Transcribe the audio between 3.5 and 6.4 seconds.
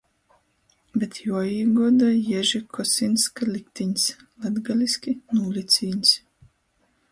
liktiņs, latgaliski— nūlicīņs.